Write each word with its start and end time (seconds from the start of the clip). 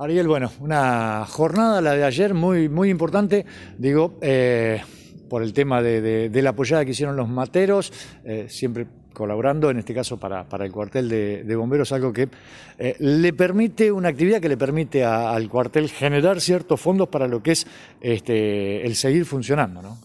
Ariel, 0.00 0.28
bueno, 0.28 0.50
una 0.60 1.26
jornada, 1.26 1.82
la 1.82 1.92
de 1.92 2.04
ayer, 2.04 2.32
muy, 2.32 2.70
muy 2.70 2.88
importante, 2.88 3.44
digo, 3.76 4.18
eh, 4.22 4.80
por 5.28 5.42
el 5.42 5.52
tema 5.52 5.82
de, 5.82 6.30
la 6.32 6.50
apoyada 6.50 6.86
que 6.86 6.92
hicieron 6.92 7.16
los 7.16 7.28
materos, 7.28 7.92
eh, 8.24 8.46
siempre 8.48 8.86
colaborando, 9.12 9.68
en 9.68 9.78
este 9.78 9.92
caso 9.92 10.18
para, 10.18 10.46
el 10.58 10.72
cuartel 10.72 11.06
de, 11.10 11.54
bomberos, 11.54 11.92
algo 11.92 12.14
que 12.14 12.30
eh, 12.78 12.96
le 12.98 13.34
permite, 13.34 13.92
una 13.92 14.08
actividad 14.08 14.40
que 14.40 14.48
le 14.48 14.56
permite 14.56 15.04
al 15.04 15.50
cuartel 15.50 15.90
generar 15.90 16.40
ciertos 16.40 16.80
fondos 16.80 17.08
para 17.08 17.28
lo 17.28 17.42
que 17.42 17.52
es 17.52 17.66
este, 18.00 18.86
el 18.86 18.96
seguir 18.96 19.26
funcionando, 19.26 19.82
¿no? 19.82 19.98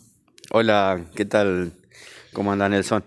Hola, 0.51 1.05
¿qué 1.15 1.23
tal? 1.23 1.71
¿Cómo 2.33 2.51
anda 2.51 2.67
Nelson? 2.67 3.01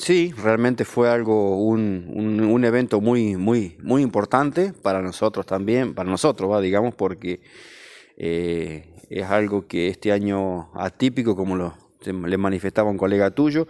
Sí, 0.00 0.32
realmente 0.36 0.84
fue 0.84 1.10
algo, 1.10 1.62
un, 1.64 2.64
evento 2.64 3.00
muy, 3.00 3.36
muy, 3.36 3.76
muy 3.82 4.02
importante 4.02 4.72
para 4.72 5.02
nosotros 5.02 5.46
también, 5.46 5.94
para 5.94 6.10
nosotros, 6.10 6.50
¿va? 6.50 6.60
digamos, 6.60 6.94
porque 6.94 7.40
eh, 8.16 8.92
es 9.08 9.26
algo 9.26 9.66
que 9.66 9.88
este 9.88 10.12
año 10.12 10.70
atípico, 10.74 11.36
como 11.36 11.56
lo, 11.56 11.74
le 12.04 12.36
manifestaba 12.38 12.90
un 12.90 12.98
colega 12.98 13.30
tuyo, 13.30 13.66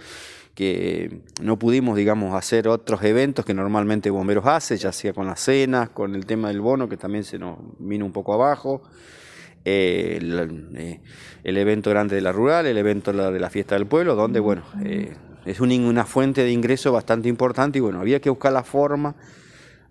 que 0.54 1.22
no 1.40 1.58
pudimos, 1.58 1.96
digamos, 1.96 2.34
hacer 2.34 2.68
otros 2.68 3.02
eventos 3.04 3.44
que 3.44 3.54
normalmente 3.54 4.10
Bomberos 4.10 4.46
hace, 4.46 4.76
ya 4.76 4.92
sea 4.92 5.12
con 5.12 5.26
las 5.26 5.40
cenas, 5.40 5.90
con 5.90 6.14
el 6.14 6.26
tema 6.26 6.48
del 6.48 6.60
bono, 6.60 6.88
que 6.88 6.96
también 6.96 7.24
se 7.24 7.38
nos 7.38 7.58
vino 7.78 8.04
un 8.04 8.12
poco 8.12 8.34
abajo, 8.34 8.82
eh, 9.64 10.18
eh, 10.76 11.00
el, 11.44 11.56
evento 11.56 11.90
grande 11.90 12.16
de 12.16 12.22
la 12.22 12.32
rural, 12.32 12.66
el 12.66 12.78
evento 12.78 13.12
de 13.12 13.38
la 13.38 13.50
fiesta 13.50 13.74
del 13.74 13.86
pueblo, 13.86 14.14
donde, 14.14 14.40
bueno, 14.40 14.62
eh, 14.84 15.14
es 15.44 15.60
una 15.60 16.04
fuente 16.04 16.42
de 16.42 16.52
ingreso 16.52 16.92
bastante 16.92 17.28
importante 17.28 17.78
y, 17.78 17.80
bueno, 17.80 18.00
había 18.00 18.20
que 18.20 18.30
buscar 18.30 18.52
la 18.52 18.62
forma, 18.62 19.14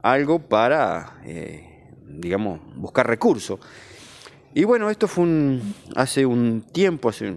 algo 0.01 0.39
para, 0.39 1.21
digamos, 2.07 2.59
buscar 2.75 3.07
recursos. 3.07 3.59
Y 4.53 4.63
bueno, 4.63 4.89
esto 4.89 5.07
fue 5.07 5.25
un, 5.25 5.75
hace 5.95 6.25
un 6.25 6.61
tiempo, 6.71 7.09
hace 7.09 7.35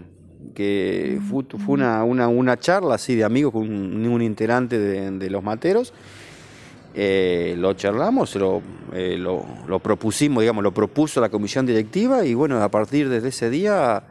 que 0.53 1.19
fue, 1.29 1.43
una, 1.67 2.03
una, 2.03 2.59
charla 2.59 2.95
así 2.95 3.15
de 3.15 3.23
amigos 3.23 3.53
con 3.53 3.63
un, 3.63 4.21
integrante 4.21 4.77
de, 4.79 5.29
los 5.29 5.43
materos. 5.43 5.93
Eh, 6.95 7.55
lo 7.57 7.73
charlamos, 7.73 8.35
eh, 8.93 9.17
lo, 9.17 9.43
lo, 9.67 9.79
propusimos, 9.79 10.41
digamos, 10.41 10.63
lo 10.63 10.73
propuso 10.73 11.21
la 11.21 11.29
comisión 11.29 11.65
directiva 11.65 12.23
y 12.23 12.35
bueno, 12.35 12.61
a 12.61 12.69
partir 12.69 13.09
de 13.09 13.27
ese 13.27 13.49
día 13.49 14.03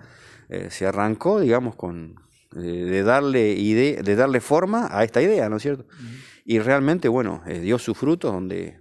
eh, 0.48 0.66
se 0.70 0.86
arrancó, 0.86 1.38
digamos, 1.38 1.76
con 1.76 2.16
de 2.52 3.02
darle 3.02 3.52
idea, 3.52 4.02
de 4.02 4.16
darle 4.16 4.40
forma 4.40 4.88
a 4.90 5.04
esta 5.04 5.22
idea, 5.22 5.48
¿no 5.48 5.56
es 5.56 5.62
cierto? 5.62 5.86
Y 6.44 6.58
realmente, 6.58 7.08
bueno, 7.08 7.42
dio 7.46 7.78
sus 7.78 7.96
frutos 7.96 8.32
donde 8.32 8.80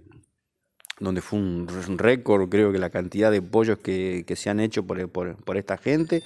donde 1.00 1.20
fue 1.20 1.40
un, 1.40 1.66
récord, 1.98 2.48
creo 2.48 2.70
que 2.70 2.78
la 2.78 2.90
cantidad 2.90 3.32
de 3.32 3.42
pollos 3.42 3.78
que, 3.78 4.24
se 4.36 4.50
han 4.50 4.60
hecho 4.60 4.86
por, 4.86 5.08
por 5.10 5.56
esta 5.56 5.76
gente 5.76 6.22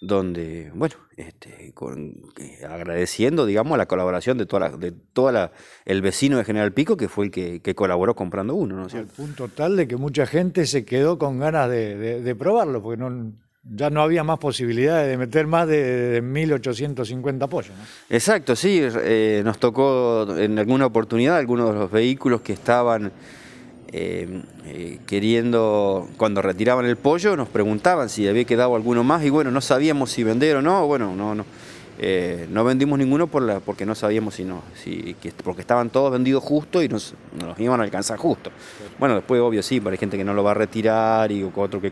donde, 0.00 0.72
bueno, 0.74 0.94
este, 1.16 1.72
con, 1.74 2.14
eh, 2.38 2.64
agradeciendo, 2.66 3.44
digamos, 3.44 3.76
la 3.76 3.86
colaboración 3.86 4.38
de 4.38 4.46
toda, 4.46 4.70
la, 4.70 4.76
de 4.76 4.92
toda 4.92 5.52
el 5.84 6.00
vecino 6.00 6.38
de 6.38 6.44
General 6.44 6.72
Pico, 6.72 6.96
que 6.96 7.08
fue 7.08 7.26
el 7.26 7.30
que, 7.30 7.74
colaboró 7.74 8.16
comprando 8.16 8.54
uno, 8.54 8.76
¿no? 8.76 8.98
Al 8.98 9.06
punto 9.06 9.48
tal 9.48 9.76
de 9.76 9.86
que 9.86 9.96
mucha 9.96 10.26
gente 10.26 10.66
se 10.66 10.86
quedó 10.86 11.18
con 11.18 11.38
ganas 11.38 11.68
de, 11.68 12.34
probarlo, 12.38 12.82
porque 12.82 12.98
no, 12.98 13.34
ya 13.62 13.90
no 13.90 14.02
había 14.02 14.24
más 14.24 14.38
posibilidades 14.38 15.08
de 15.08 15.18
meter 15.18 15.46
más 15.46 15.68
de, 15.68 16.22
1.850 16.22 17.48
pollos. 17.48 17.72
¿no? 17.76 17.84
Exacto, 18.08 18.56
sí, 18.56 18.80
eh, 18.82 19.42
nos 19.44 19.58
tocó 19.58 20.26
en 20.36 20.58
alguna 20.58 20.86
oportunidad 20.86 21.36
algunos 21.36 21.72
de 21.72 21.80
los 21.80 21.90
vehículos 21.90 22.40
que 22.40 22.54
estaban 22.54 23.12
eh, 23.92 24.42
eh, 24.64 24.98
queriendo, 25.06 26.08
cuando 26.16 26.40
retiraban 26.40 26.86
el 26.86 26.96
pollo, 26.96 27.36
nos 27.36 27.48
preguntaban 27.48 28.08
si 28.08 28.26
había 28.28 28.44
quedado 28.44 28.74
alguno 28.74 29.04
más 29.04 29.24
y 29.24 29.30
bueno, 29.30 29.50
no 29.50 29.60
sabíamos 29.60 30.10
si 30.10 30.24
vender 30.24 30.56
o 30.56 30.62
no, 30.62 30.86
bueno, 30.86 31.14
no, 31.14 31.34
no. 31.34 31.44
No 32.48 32.64
vendimos 32.64 32.98
ninguno 32.98 33.26
por 33.26 33.42
la, 33.42 33.60
porque 33.60 33.84
no 33.84 33.94
sabíamos 33.94 34.32
si 34.32 34.44
no, 34.44 34.62
si, 34.74 35.14
porque 35.44 35.60
estaban 35.60 35.90
todos 35.90 36.10
vendidos 36.10 36.42
justo 36.42 36.82
y 36.82 36.88
nos, 36.88 37.12
nos 37.38 37.60
iban 37.60 37.78
a 37.78 37.82
alcanzar 37.82 38.16
justo. 38.16 38.50
Bueno, 38.98 39.16
después 39.16 39.38
obvio 39.42 39.62
sí, 39.62 39.82
hay 39.84 39.98
gente 39.98 40.16
que 40.16 40.24
no 40.24 40.32
lo 40.32 40.42
va 40.42 40.52
a 40.52 40.54
retirar 40.54 41.30
y 41.30 41.42
otro 41.42 41.78
que 41.78 41.90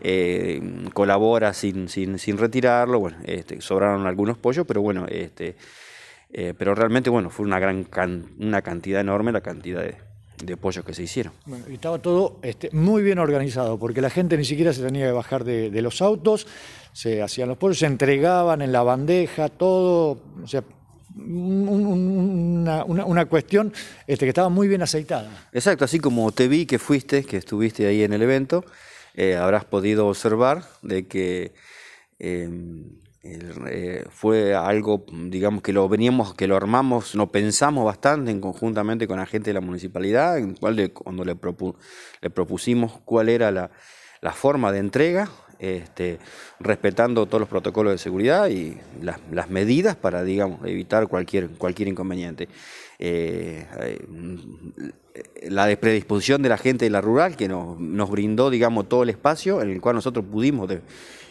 colabora, 0.00 0.90
colabora 0.92 1.52
sin, 1.52 1.88
sin, 1.88 2.18
sin, 2.18 2.38
retirarlo, 2.38 3.00
bueno, 3.00 3.18
este, 3.24 3.60
sobraron 3.60 4.06
algunos 4.06 4.38
pollos, 4.38 4.66
pero 4.66 4.82
bueno, 4.82 5.06
este, 5.08 5.56
pero 6.58 6.74
realmente 6.74 7.08
bueno, 7.08 7.30
fue 7.30 7.46
una 7.46 7.58
gran 7.58 7.86
una 8.38 8.60
cantidad 8.62 9.00
enorme 9.00 9.32
la 9.32 9.40
cantidad 9.40 9.80
de, 9.80 9.96
de 10.44 10.56
pollos 10.56 10.84
que 10.84 10.94
se 10.94 11.02
hicieron. 11.02 11.32
Bueno, 11.46 11.64
y 11.68 11.74
estaba 11.74 11.98
todo 11.98 12.38
este, 12.42 12.70
muy 12.72 13.02
bien 13.02 13.18
organizado, 13.18 13.78
porque 13.78 14.00
la 14.00 14.10
gente 14.10 14.36
ni 14.36 14.44
siquiera 14.44 14.72
se 14.72 14.82
tenía 14.82 15.06
que 15.06 15.12
bajar 15.12 15.44
de, 15.44 15.82
los 15.82 16.02
autos, 16.02 16.46
se 16.92 17.22
hacían 17.22 17.48
los 17.48 17.58
pollos, 17.58 17.78
se 17.78 17.86
entregaban 17.86 18.62
en 18.62 18.72
la 18.72 18.82
bandeja, 18.82 19.48
todo, 19.48 20.20
o 20.42 20.46
sea, 20.46 20.62
una, 21.18 22.84
cuestión 23.26 23.72
este, 24.06 24.26
que 24.26 24.30
estaba 24.30 24.50
muy 24.50 24.68
bien 24.68 24.82
aceitada. 24.82 25.48
Exacto, 25.52 25.84
así 25.84 25.98
como 25.98 26.30
te 26.32 26.46
vi 26.48 26.66
que 26.66 26.78
fuiste, 26.78 27.24
que 27.24 27.38
estuviste 27.38 27.86
ahí 27.86 28.02
en 28.02 28.12
el 28.12 28.22
evento, 28.22 28.64
eh, 29.16 29.36
habrás 29.36 29.64
podido 29.64 30.06
observar 30.06 30.64
de 30.82 31.08
que 31.08 31.54
em, 32.18 32.84
eh, 33.22 34.04
fue 34.10 34.54
algo, 34.54 35.04
digamos, 35.10 35.62
que 35.62 35.72
lo 35.72 35.88
veníamos, 35.88 36.34
que 36.34 36.46
lo 36.46 36.56
armamos, 36.56 37.14
lo 37.14 37.32
pensamos 37.32 37.84
bastante 37.84 38.30
en 38.30 38.40
conjuntamente 38.40 39.08
con 39.08 39.18
la 39.18 39.26
gente 39.26 39.50
de 39.50 39.54
la 39.54 39.60
municipalidad, 39.60 40.38
en 40.38 40.54
cual 40.54 40.92
cuando 40.92 41.24
le, 41.24 41.36
le, 42.20 42.30
propusimos 42.30 43.00
cuál 43.04 43.28
era 43.28 43.50
la, 43.50 43.70
forma 44.32 44.70
de 44.70 44.78
entrega, 44.80 45.28
este, 45.58 46.18
respetando 46.60 47.26
todos 47.26 47.40
los 47.40 47.48
protocolos 47.48 47.92
de 47.92 47.98
seguridad 47.98 48.48
y 48.48 48.76
las, 49.02 49.50
medidas 49.50 49.96
para, 49.96 50.22
digamos, 50.24 50.66
evitar 50.66 51.08
cualquier, 51.08 51.48
cualquier 51.50 51.88
inconveniente. 51.88 52.48
Eh, 52.98 53.66
eh, 53.80 54.06
la 55.48 55.74
predisposición 55.76 56.42
de 56.42 56.48
la 56.48 56.58
gente 56.58 56.84
de 56.84 56.90
la 56.90 57.00
rural 57.00 57.36
que 57.36 57.48
nos, 57.48 58.10
brindó, 58.10 58.50
digamos, 58.50 58.88
todo 58.88 59.02
el 59.02 59.10
espacio 59.10 59.62
en 59.62 59.70
el 59.70 59.80
cual 59.80 59.96
nosotros 59.96 60.24
pudimos 60.30 60.70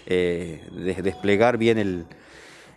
eh, 0.07 0.61
desplegar 1.03 1.57
bien 1.57 1.77
el, 1.77 2.05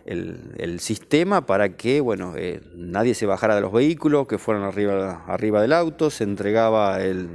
el, 0.05 0.79
sistema 0.79 1.45
para 1.45 1.69
que 1.69 2.01
bueno, 2.01 2.33
eh, 2.37 2.61
nadie 2.75 3.13
se 3.13 3.25
bajara 3.25 3.55
de 3.55 3.61
los 3.61 3.71
vehículos, 3.71 4.27
que 4.27 4.37
fueran 4.37 4.63
arriba, 4.63 5.23
arriba 5.27 5.61
del 5.61 5.73
auto, 5.73 6.09
se 6.09 6.23
entregaba 6.23 7.01
el, 7.01 7.29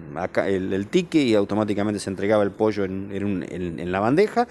el, 0.47 0.87
ticket 0.89 1.23
y 1.23 1.35
automáticamente 1.35 2.01
se 2.01 2.11
entregaba 2.11 2.43
el 2.43 2.51
pollo 2.51 2.85
en, 2.85 3.11
en, 3.49 3.93
la 3.93 4.01
bandeja 4.01 4.49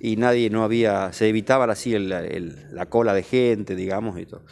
y 0.00 0.16
nadie 0.16 0.50
no 0.50 0.64
había, 0.64 1.12
se 1.12 1.28
evitaba 1.28 1.70
así 1.70 1.96
la 1.98 2.86
cola 2.86 3.14
de 3.14 3.22
gente, 3.22 3.76
digamos, 3.76 4.18
y 4.18 4.26
todo. 4.26 4.42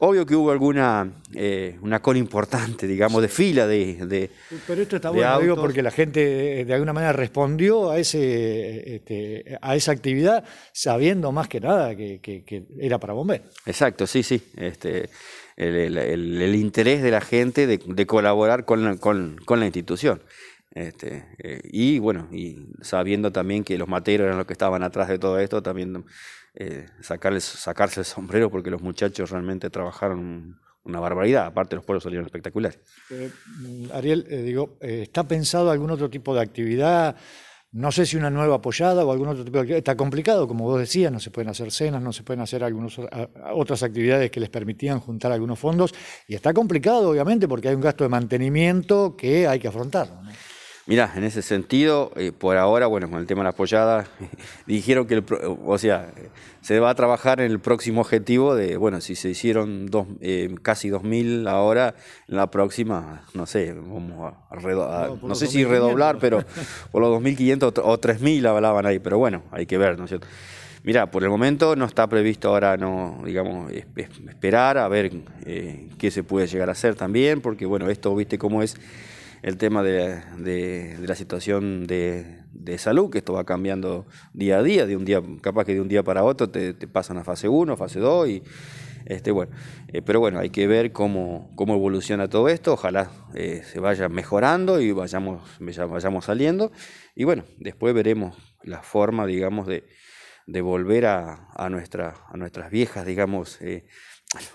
Obvio 0.00 0.24
que 0.24 0.36
hubo 0.36 0.52
alguna 0.52 1.10
eh, 1.34 1.76
una 1.82 2.00
cola 2.00 2.18
importante, 2.18 2.86
digamos, 2.86 3.20
de 3.20 3.28
fila 3.28 3.66
de, 3.66 4.30
Pero 4.66 4.82
esto 4.82 4.96
está 4.96 5.10
bueno, 5.10 5.40
digo, 5.40 5.56
porque 5.56 5.82
la 5.82 5.90
gente 5.90 6.60
eh, 6.60 6.64
de 6.64 6.74
alguna 6.74 6.92
manera 6.92 7.12
respondió 7.12 7.90
a 7.90 7.98
ese 7.98 8.96
este, 8.96 9.58
a 9.60 9.74
esa 9.74 9.92
actividad 9.92 10.44
sabiendo 10.72 11.32
más 11.32 11.48
que 11.48 11.60
nada 11.60 11.96
que, 11.96 12.66
era 12.78 12.98
para 12.98 13.12
bomberos. 13.12 13.48
Exacto, 13.66 14.06
sí, 14.06 14.22
sí. 14.22 14.40
Este, 14.56 15.08
el, 15.56 16.54
interés 16.54 17.02
de 17.02 17.10
la 17.10 17.20
gente 17.20 17.66
de, 17.66 18.06
colaborar 18.06 18.64
con 18.64 18.84
la, 18.84 18.96
con, 18.96 19.36
la 19.48 19.64
institución. 19.64 20.22
Este, 20.78 21.26
eh, 21.38 21.60
y 21.64 21.98
bueno, 21.98 22.28
y 22.30 22.68
sabiendo 22.82 23.32
también 23.32 23.64
que 23.64 23.76
los 23.76 23.88
materos 23.88 24.26
eran 24.26 24.38
los 24.38 24.46
que 24.46 24.52
estaban 24.52 24.84
atrás 24.84 25.08
de 25.08 25.18
todo 25.18 25.40
esto, 25.40 25.60
también 25.60 26.04
eh, 26.54 26.86
sacarles, 27.00 27.42
sacarse 27.42 27.98
el 28.00 28.06
sombrero 28.06 28.48
porque 28.48 28.70
los 28.70 28.80
muchachos 28.80 29.30
realmente 29.30 29.70
trabajaron 29.70 30.60
una 30.84 31.00
barbaridad, 31.00 31.46
aparte 31.46 31.74
los 31.74 31.84
pueblos 31.84 32.04
salieron 32.04 32.26
espectaculares. 32.26 32.78
Eh, 33.10 33.28
Ariel, 33.92 34.24
digo, 34.44 34.78
¿está 34.80 35.26
pensado 35.26 35.72
algún 35.72 35.90
otro 35.90 36.08
tipo 36.08 36.32
de 36.32 36.42
actividad? 36.42 37.16
No 37.72 37.90
sé 37.90 38.06
si 38.06 38.16
una 38.16 38.30
nueva 38.30 38.54
apoyada 38.54 39.04
o 39.04 39.10
algún 39.10 39.26
otro 39.26 39.44
tipo 39.44 39.56
de 39.56 39.62
actividad. 39.62 39.78
Está 39.78 39.96
complicado, 39.96 40.46
como 40.46 40.62
vos 40.62 40.78
decías, 40.78 41.10
no 41.10 41.18
se 41.18 41.32
pueden 41.32 41.50
hacer 41.50 41.72
cenas, 41.72 42.00
no 42.00 42.12
se 42.12 42.22
pueden 42.22 42.40
hacer 42.40 42.62
algunas 42.62 42.96
otras 43.52 43.82
actividades 43.82 44.30
que 44.30 44.38
les 44.38 44.48
permitían 44.48 45.00
juntar 45.00 45.32
algunos 45.32 45.58
fondos. 45.58 45.92
Y 46.28 46.36
está 46.36 46.54
complicado, 46.54 47.10
obviamente, 47.10 47.48
porque 47.48 47.68
hay 47.68 47.74
un 47.74 47.80
gasto 47.80 48.04
de 48.04 48.10
mantenimiento 48.10 49.16
que 49.16 49.48
hay 49.48 49.58
que 49.58 49.68
afrontar. 49.68 50.08
Mira, 50.88 51.12
en 51.14 51.22
ese 51.22 51.42
sentido, 51.42 52.12
eh, 52.16 52.32
por 52.32 52.56
ahora, 52.56 52.86
bueno, 52.86 53.10
con 53.10 53.18
el 53.18 53.26
tema 53.26 53.42
de 53.42 53.44
la 53.44 53.50
apoyada, 53.50 54.06
dijeron 54.66 55.06
que, 55.06 55.16
el, 55.16 55.24
o 55.66 55.76
sea, 55.76 56.10
se 56.62 56.80
va 56.80 56.88
a 56.88 56.94
trabajar 56.94 57.42
en 57.42 57.50
el 57.50 57.60
próximo 57.60 58.00
objetivo 58.00 58.54
de, 58.54 58.78
bueno, 58.78 59.02
si 59.02 59.14
se 59.14 59.28
hicieron 59.28 59.84
dos, 59.84 60.06
eh, 60.22 60.48
casi 60.62 60.88
2.000 60.88 61.46
ahora, 61.46 61.94
en 62.26 62.36
la 62.36 62.50
próxima, 62.50 63.26
no 63.34 63.44
sé, 63.44 63.74
vamos 63.74 64.32
a, 64.32 65.10
no, 65.20 65.34
sé 65.34 65.48
si 65.48 65.62
redoblar, 65.62 66.16
pero 66.18 66.42
por 66.90 67.02
los 67.02 67.22
2.500 67.22 67.82
o 67.84 68.00
3.000 68.00 68.46
hablaban 68.46 68.86
ahí, 68.86 68.98
pero 68.98 69.18
bueno, 69.18 69.42
hay 69.50 69.66
que 69.66 69.76
ver, 69.76 69.98
¿no 69.98 70.04
es 70.04 70.08
cierto? 70.08 70.26
Mira, 70.84 71.10
por 71.10 71.22
el 71.22 71.28
momento 71.28 71.76
no 71.76 71.84
está 71.84 72.06
previsto 72.06 72.48
ahora, 72.48 72.78
no, 72.78 73.20
digamos, 73.26 73.70
esperar 73.72 74.78
a 74.78 74.88
ver 74.88 75.12
eh, 75.44 75.90
qué 75.98 76.10
se 76.10 76.22
puede 76.22 76.46
llegar 76.46 76.70
a 76.70 76.72
hacer 76.72 76.94
también, 76.94 77.42
porque 77.42 77.66
bueno, 77.66 77.90
esto, 77.90 78.16
viste 78.16 78.38
cómo 78.38 78.62
es 78.62 78.78
el 79.42 79.56
tema 79.56 79.82
de, 79.82 80.96
la 81.00 81.14
situación 81.14 81.86
de, 81.86 82.44
salud, 82.78 83.10
que 83.10 83.18
esto 83.18 83.32
va 83.32 83.44
cambiando 83.44 84.06
día 84.32 84.58
a 84.58 84.62
día, 84.62 84.86
de 84.86 84.96
un 84.96 85.04
día, 85.04 85.22
capaz 85.40 85.64
que 85.64 85.74
de 85.74 85.80
un 85.80 85.88
día 85.88 86.02
para 86.02 86.24
otro 86.24 86.50
te, 86.50 86.74
pasan 86.86 87.18
a 87.18 87.24
fase 87.24 87.48
1, 87.48 87.76
fase 87.76 87.98
2 87.98 88.28
y 88.28 88.42
este, 89.06 89.30
bueno, 89.30 89.52
eh, 89.88 90.02
pero 90.02 90.20
bueno, 90.20 90.38
hay 90.38 90.50
que 90.50 90.66
ver 90.66 90.92
cómo, 90.92 91.50
cómo 91.56 91.74
evoluciona 91.74 92.28
todo 92.28 92.48
esto, 92.48 92.74
ojalá 92.74 93.10
eh, 93.34 93.62
se 93.64 93.80
vaya 93.80 94.08
mejorando 94.10 94.80
y 94.80 94.92
vayamos, 94.92 95.40
vayamos 95.58 96.26
saliendo. 96.26 96.72
Y 97.14 97.24
bueno, 97.24 97.44
después 97.58 97.94
veremos 97.94 98.36
la 98.62 98.82
forma, 98.82 99.24
digamos, 99.24 99.66
de, 99.66 99.84
de 100.46 100.60
volver 100.60 101.06
a, 101.06 101.48
a, 101.54 101.66
a 101.66 101.70
nuestras 101.70 102.70
viejas, 102.70 103.06
digamos, 103.06 103.60
eh, 103.62 103.86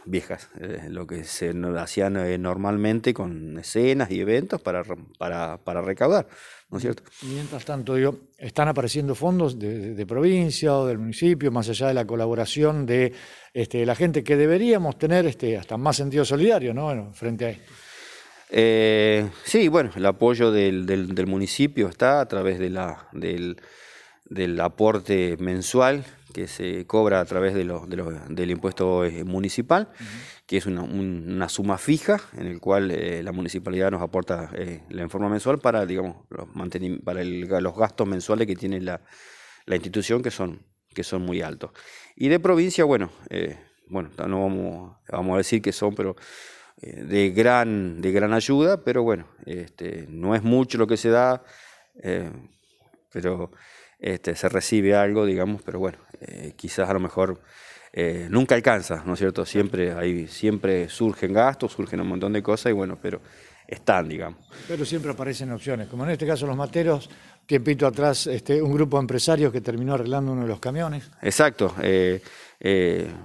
viejas, 0.06 0.50
lo 0.90 1.08
que 1.08 1.24
se 1.24 1.54
hacían 1.78 2.42
normalmente 2.42 3.14
con 3.14 3.58
escenas 3.58 4.12
y 4.12 4.20
eventos 4.20 4.62
para, 4.62 4.84
para, 5.18 5.58
para 5.58 5.82
recaudar. 5.82 6.28
¿no 6.74 6.78
es 6.78 6.82
cierto? 6.82 7.04
Mientras 7.22 7.66
tanto, 7.66 7.94
digo, 7.94 8.18
están 8.36 8.68
apareciendo 8.68 9.14
fondos 9.14 9.60
de, 9.60 10.06
provincia 10.08 10.76
o 10.76 10.88
del 10.88 10.98
municipio, 10.98 11.52
más 11.52 11.70
allá 11.70 11.88
de 11.88 11.94
la 11.94 12.06
colaboración 12.06 12.88
de 12.88 13.14
este, 13.54 13.86
la 13.86 13.94
gente 13.94 14.24
que 14.24 14.36
deberíamos 14.36 14.98
tener 14.98 15.28
este, 15.28 15.56
hasta 15.56 15.78
más 15.78 15.98
sentido 15.98 16.26
solidario, 16.26 16.74
¿no? 16.74 17.14
frente 17.14 17.46
a 17.46 17.50
esto. 17.52 17.72
Eh, 18.50 19.30
sí, 19.44 19.68
bueno, 19.68 19.92
el 19.96 20.06
apoyo 20.08 20.52
del, 20.52 20.88
del, 20.88 21.28
municipio 21.28 21.88
está 21.88 22.22
a 22.22 22.28
través 22.28 22.58
de 22.58 22.72
la, 22.72 23.08
del, 23.12 23.62
del 24.26 24.60
aporte 24.60 25.38
mensual 25.38 26.04
que 26.34 26.48
se 26.48 26.86
cobra 26.86 27.22
a 27.22 27.26
través 27.26 27.54
de 27.54 27.64
lo, 27.64 27.86
del 27.86 28.52
impuesto 28.52 29.06
eh, 29.06 29.24
municipal, 29.24 29.90
que 30.46 30.58
es 30.58 30.66
una, 30.66 31.48
suma 31.48 31.78
fija 31.78 32.20
en 32.34 32.48
el 32.48 32.60
cual 32.60 32.92
eh, 32.92 33.24
la 33.24 33.32
municipalidad 33.32 33.92
nos 33.92 34.02
aporta 34.02 34.50
eh, 34.56 34.82
la 34.90 35.08
forma 35.08 35.30
mensual 35.30 35.60
para, 35.60 35.86
digamos, 35.86 36.26
los, 36.30 36.48
para 37.04 37.24
los 37.24 37.78
gastos 37.78 38.08
mensuales 38.08 38.48
que 38.48 38.56
tiene 38.56 38.82
la, 38.82 39.00
institución, 39.68 40.22
que 40.22 40.32
son, 40.32 40.66
que 40.94 41.04
son 41.04 41.22
muy 41.22 41.42
altos. 41.42 41.72
Y 42.16 42.28
de 42.28 42.40
provincia, 42.40 42.84
bueno, 42.84 43.12
bueno 43.88 44.10
no 44.28 44.42
vamos, 44.42 44.98
vamos 45.10 45.36
a 45.36 45.38
decir 45.38 45.62
que 45.62 45.72
son, 45.72 45.96
pero 45.96 46.16
de 46.82 47.30
gran, 47.30 48.02
de 48.02 48.12
gran 48.12 48.34
ayuda, 48.34 48.84
pero 48.84 49.04
bueno, 49.04 49.28
este, 49.46 50.06
no 50.10 50.36
es 50.36 50.44
mucho 50.44 50.78
lo 50.78 50.88
que 50.88 50.98
se 50.98 51.10
da, 51.10 51.44
pero 53.12 53.52
este, 54.04 54.36
se 54.36 54.50
recibe 54.50 54.96
algo, 54.96 55.26
digamos, 55.26 55.62
pero 55.62 55.80
bueno, 55.80 55.98
eh, 56.20 56.52
quizás 56.58 56.90
a 56.90 56.94
lo 56.94 57.00
mejor 57.00 57.40
eh, 57.94 58.28
nunca 58.30 58.54
alcanza, 58.54 59.02
¿no 59.06 59.14
es 59.14 59.20
cierto? 59.20 59.46
Siempre, 59.46 59.94
hay, 59.94 60.28
siempre 60.28 60.90
surgen 60.90 61.32
gastos, 61.32 61.72
surgen 61.72 62.02
un 62.02 62.08
montón 62.08 62.34
de 62.34 62.44
cosas 62.44 62.72
y 62.72 62.74
bueno, 62.74 63.00
pero 63.02 63.22
están, 63.66 64.10
digamos. 64.10 64.46
Pero 64.68 64.84
siempre 64.84 65.12
aparecen 65.12 65.54
opciones, 65.54 65.88
como 65.88 66.04
en 66.04 66.12
este 66.12 66.28
caso 66.28 66.46
los 66.46 66.58
materos, 66.58 67.10
tiempito 67.46 67.88
atrás 67.88 68.28
este, 68.28 68.62
un 68.62 68.74
grupo 68.74 68.98
de 68.98 69.04
empresarios 69.04 69.54
que 69.54 69.62
terminó 69.62 69.94
arreglando 69.94 70.34
uno 70.34 70.42
de 70.42 70.50
los 70.50 70.60
camiones. 70.60 71.10
Exacto, 71.22 71.74
eh, 71.82 72.20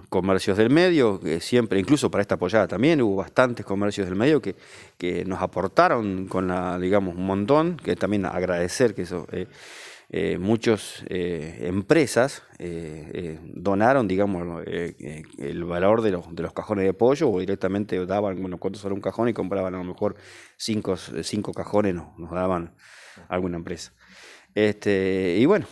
comercios 0.08 0.56
del 0.56 0.70
medio, 0.70 1.18
que 1.18 1.40
siempre, 1.40 1.80
incluso 1.80 2.08
para 2.08 2.22
esta 2.22 2.36
apoyada 2.36 2.68
también, 2.68 3.02
hubo 3.02 3.16
bastantes 3.16 3.66
comercios 3.66 4.06
del 4.06 4.14
medio 4.14 4.40
que, 4.40 4.54
que 4.96 5.24
nos 5.24 5.42
aportaron 5.42 6.28
con 6.28 6.46
la, 6.46 6.78
digamos, 6.78 7.16
un 7.16 7.26
montón, 7.26 7.76
que 7.76 7.96
también 7.96 8.26
agradecer 8.26 8.94
que 8.94 9.02
eso... 9.02 9.26
Eh, 9.32 9.48
muchas 10.38 11.04
eh, 11.08 11.66
empresas 11.66 12.42
eh, 12.58 13.38
donaron, 13.42 14.08
digamos, 14.08 14.64
el 14.66 15.64
valor 15.64 16.00
de 16.02 16.12
los, 16.12 16.34
de 16.34 16.42
los, 16.42 16.52
cajones 16.52 16.86
de 16.86 16.94
pollo 16.94 17.30
o 17.30 17.40
directamente 17.40 18.04
daban, 18.06 18.40
bueno, 18.40 18.58
cuánto 18.58 18.78
sale 18.78 18.94
un 18.94 19.02
cajón 19.02 19.28
y 19.28 19.34
compraban 19.34 19.74
a 19.74 19.78
lo 19.78 19.84
mejor 19.84 20.16
cinco, 20.56 20.96
cinco 20.96 21.52
cajones, 21.52 21.94
nos, 21.94 22.30
daban 22.30 22.74
alguna 23.28 23.58
empresa. 23.58 23.92
Este, 24.54 25.36
y 25.38 25.44
bueno, 25.44 25.66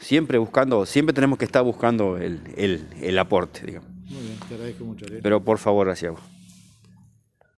siempre 0.00 0.36
buscando, 0.36 0.84
siempre 0.84 1.14
tenemos 1.14 1.38
que 1.38 1.46
estar 1.46 1.64
buscando 1.64 2.18
el, 2.18 2.42
el, 2.56 2.86
el 3.00 3.18
aporte, 3.18 3.64
digamos. 3.64 3.88
Muy 3.90 4.22
bien, 4.22 4.38
te 4.48 4.54
agradezco 4.54 4.84
mucho. 4.84 5.06
Pero 5.22 5.42
por 5.42 5.58
favor, 5.58 5.86
gracias. 5.86 6.12